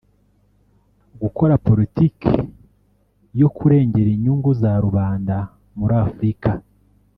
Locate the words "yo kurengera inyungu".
3.39-4.49